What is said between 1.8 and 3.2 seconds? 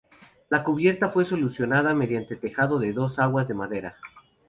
mediante tejado a dos